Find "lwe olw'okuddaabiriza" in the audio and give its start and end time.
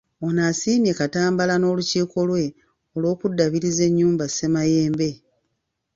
2.29-3.81